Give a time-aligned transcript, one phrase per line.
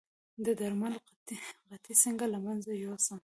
[0.45, 0.99] د درملو
[1.71, 3.19] قطۍ څنګه له منځه یوسم؟